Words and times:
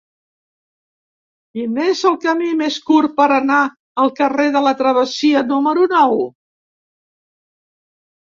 Quin 1.57 1.75
és 1.87 1.99
el 2.11 2.15
camí 2.23 2.47
més 2.61 2.77
curt 2.87 3.13
per 3.19 3.27
anar 3.35 3.59
al 4.05 4.11
carrer 4.21 4.47
de 4.55 4.63
la 4.69 4.73
Travessia 4.81 5.43
número 5.51 5.85
nou? 5.93 6.17